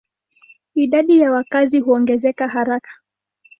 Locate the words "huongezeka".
1.79-2.47